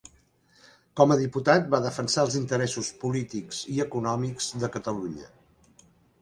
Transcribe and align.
Com 1.01 1.11
a 1.15 1.17
diputat, 1.19 1.67
va 1.75 1.81
defensar 1.83 2.23
els 2.27 2.37
interessos 2.39 2.89
polítics 3.05 3.61
i 3.75 3.79
econòmics 3.85 4.49
de 4.65 4.71
Catalunya. 4.79 5.31